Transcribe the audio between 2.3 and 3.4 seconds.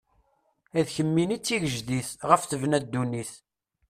tebna ddunit.